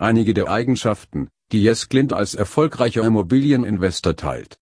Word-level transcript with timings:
Einige 0.00 0.32
der 0.32 0.48
Eigenschaften, 0.48 1.28
die 1.52 1.62
Jess 1.62 1.90
Glint 1.90 2.14
als 2.14 2.34
erfolgreicher 2.34 3.04
Immobilieninvestor 3.04 4.16
teilt. 4.16 4.58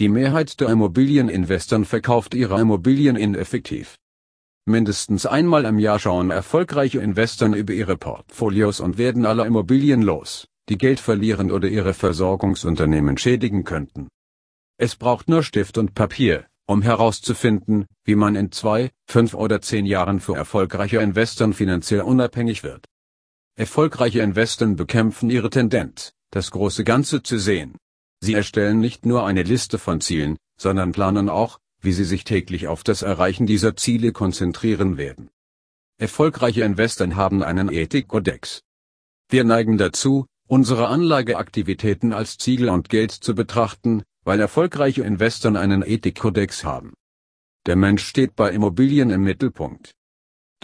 Die 0.00 0.08
Mehrheit 0.08 0.58
der 0.60 0.68
Immobilieninvestoren 0.68 1.84
verkauft 1.84 2.34
ihre 2.34 2.60
Immobilien 2.60 3.14
ineffektiv. 3.14 3.98
Mindestens 4.66 5.26
einmal 5.26 5.64
im 5.64 5.78
Jahr 5.78 6.00
schauen 6.00 6.32
erfolgreiche 6.32 6.98
Investoren 6.98 7.54
über 7.54 7.72
ihre 7.72 7.96
Portfolios 7.96 8.80
und 8.80 8.98
werden 8.98 9.26
alle 9.26 9.46
Immobilien 9.46 10.02
los, 10.02 10.48
die 10.68 10.76
Geld 10.76 10.98
verlieren 10.98 11.52
oder 11.52 11.68
ihre 11.68 11.94
Versorgungsunternehmen 11.94 13.16
schädigen 13.16 13.62
könnten. 13.62 14.08
Es 14.76 14.96
braucht 14.96 15.28
nur 15.28 15.44
Stift 15.44 15.78
und 15.78 15.94
Papier, 15.94 16.46
um 16.66 16.82
herauszufinden, 16.82 17.86
wie 18.04 18.16
man 18.16 18.34
in 18.34 18.50
zwei, 18.50 18.90
fünf 19.06 19.34
oder 19.34 19.60
zehn 19.60 19.86
Jahren 19.86 20.18
für 20.18 20.34
erfolgreiche 20.34 20.98
Investoren 20.98 21.52
finanziell 21.52 22.00
unabhängig 22.00 22.64
wird. 22.64 22.86
Erfolgreiche 23.56 24.20
Investoren 24.20 24.74
bekämpfen 24.74 25.30
ihre 25.30 25.48
Tendenz, 25.48 26.12
das 26.30 26.50
große 26.50 26.82
Ganze 26.82 27.22
zu 27.22 27.38
sehen. 27.38 27.78
Sie 28.20 28.34
erstellen 28.34 28.80
nicht 28.80 29.06
nur 29.06 29.24
eine 29.24 29.44
Liste 29.44 29.78
von 29.78 30.00
Zielen, 30.00 30.36
sondern 30.58 30.90
planen 30.90 31.28
auch, 31.28 31.60
wie 31.80 31.92
sie 31.92 32.02
sich 32.02 32.24
täglich 32.24 32.66
auf 32.66 32.82
das 32.82 33.02
Erreichen 33.02 33.46
dieser 33.46 33.76
Ziele 33.76 34.10
konzentrieren 34.10 34.96
werden. 34.96 35.30
Erfolgreiche 35.98 36.64
Investoren 36.64 37.14
haben 37.14 37.44
einen 37.44 37.70
Ethikkodex. 37.70 38.62
Wir 39.28 39.44
neigen 39.44 39.78
dazu, 39.78 40.26
unsere 40.48 40.88
Anlageaktivitäten 40.88 42.12
als 42.12 42.38
Ziegel 42.38 42.70
und 42.70 42.88
Geld 42.88 43.12
zu 43.12 43.36
betrachten, 43.36 44.02
weil 44.24 44.40
erfolgreiche 44.40 45.02
Investoren 45.02 45.56
einen 45.56 45.82
Ethikkodex 45.82 46.64
haben. 46.64 46.92
Der 47.66 47.76
Mensch 47.76 48.04
steht 48.04 48.34
bei 48.34 48.50
Immobilien 48.50 49.10
im 49.10 49.22
Mittelpunkt. 49.22 49.94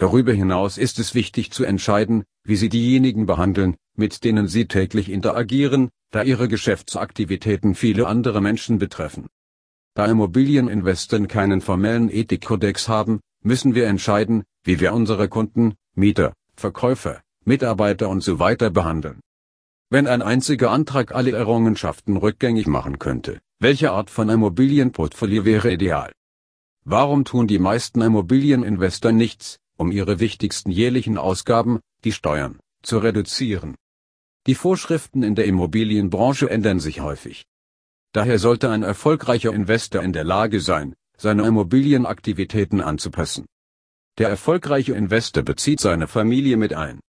Darüber 0.01 0.33
hinaus 0.33 0.79
ist 0.79 0.97
es 0.97 1.13
wichtig 1.13 1.51
zu 1.51 1.63
entscheiden, 1.63 2.23
wie 2.43 2.55
Sie 2.55 2.69
diejenigen 2.69 3.27
behandeln, 3.27 3.77
mit 3.95 4.23
denen 4.23 4.47
Sie 4.47 4.65
täglich 4.65 5.11
interagieren, 5.11 5.91
da 6.09 6.23
Ihre 6.23 6.47
Geschäftsaktivitäten 6.47 7.75
viele 7.75 8.07
andere 8.07 8.41
Menschen 8.41 8.79
betreffen. 8.79 9.27
Da 9.93 10.07
Immobilieninvestoren 10.07 11.27
keinen 11.27 11.61
formellen 11.61 12.09
Ethikkodex 12.09 12.87
haben, 12.87 13.19
müssen 13.43 13.75
wir 13.75 13.85
entscheiden, 13.85 14.43
wie 14.63 14.79
wir 14.79 14.91
unsere 14.93 15.29
Kunden, 15.29 15.75
Mieter, 15.93 16.33
Verkäufer, 16.55 17.21
Mitarbeiter 17.45 18.09
und 18.09 18.23
so 18.23 18.39
weiter 18.39 18.71
behandeln. 18.71 19.19
Wenn 19.91 20.07
ein 20.07 20.23
einziger 20.23 20.71
Antrag 20.71 21.13
alle 21.13 21.33
Errungenschaften 21.33 22.17
rückgängig 22.17 22.65
machen 22.65 22.97
könnte, 22.97 23.39
welche 23.59 23.91
Art 23.91 24.09
von 24.09 24.29
Immobilienportfolio 24.29 25.45
wäre 25.45 25.71
ideal? 25.71 26.11
Warum 26.85 27.23
tun 27.23 27.45
die 27.45 27.59
meisten 27.59 28.01
Immobilieninvestoren 28.01 29.15
nichts, 29.15 29.59
um 29.81 29.91
ihre 29.91 30.19
wichtigsten 30.19 30.69
jährlichen 30.69 31.17
Ausgaben, 31.17 31.79
die 32.03 32.11
Steuern, 32.11 32.59
zu 32.83 32.99
reduzieren. 32.99 33.73
Die 34.45 34.53
Vorschriften 34.53 35.23
in 35.23 35.33
der 35.33 35.45
Immobilienbranche 35.45 36.51
ändern 36.51 36.79
sich 36.79 37.01
häufig. 37.01 37.45
Daher 38.13 38.37
sollte 38.37 38.69
ein 38.69 38.83
erfolgreicher 38.83 39.51
Investor 39.51 40.03
in 40.03 40.13
der 40.13 40.23
Lage 40.23 40.59
sein, 40.59 40.93
seine 41.17 41.47
Immobilienaktivitäten 41.47 42.79
anzupassen. 42.79 43.47
Der 44.19 44.29
erfolgreiche 44.29 44.93
Investor 44.93 45.41
bezieht 45.41 45.79
seine 45.79 46.07
Familie 46.07 46.57
mit 46.57 46.75
ein. 46.75 46.99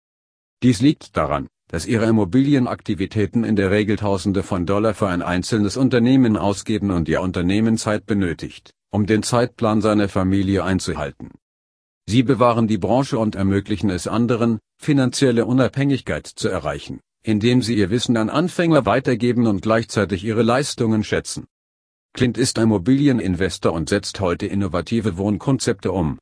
Dies 0.63 0.81
liegt 0.81 1.15
daran, 1.15 1.49
dass 1.69 1.85
ihre 1.85 2.07
Immobilienaktivitäten 2.07 3.45
in 3.45 3.55
der 3.55 3.71
Regel 3.71 3.97
Tausende 3.97 4.43
von 4.43 4.65
Dollar 4.65 4.95
für 4.95 5.09
ein 5.09 5.21
einzelnes 5.21 5.77
Unternehmen 5.77 6.39
ausgeben 6.39 6.91
und 6.91 7.07
ihr 7.11 7.21
Unternehmen 7.21 7.77
Zeit 7.77 8.07
benötigt, 8.07 8.71
um 8.91 9.05
den 9.05 9.23
Zeitplan 9.23 9.83
seiner 9.83 10.09
Familie 10.09 10.65
einzuhalten. 10.65 11.33
Sie 12.07 12.23
bewahren 12.23 12.67
die 12.67 12.79
Branche 12.79 13.19
und 13.19 13.37
ermöglichen 13.37 13.91
es 13.91 14.07
anderen, 14.07 14.59
finanzielle 14.79 15.47
Unabhängigkeit 15.47 16.27
zu 16.27 16.49
erreichen, 16.49 17.01
indem 17.23 17.63
sie 17.63 17.77
ihr 17.77 17.91
Wissen 17.91 18.17
an 18.17 18.29
Anfänger 18.29 18.87
weitergeben 18.87 19.47
und 19.47 19.63
gleichzeitig 19.63 20.25
ihre 20.25 20.43
Leistungen 20.43 21.05
schätzen. 21.05 21.47
Clint 22.15 22.37
ist 22.37 22.59
Immobilieninvestor 22.59 23.73
und 23.73 23.89
setzt 23.89 24.21
heute 24.21 24.47
innovative 24.47 25.17
Wohnkonzepte 25.17 25.93
um, 25.93 26.19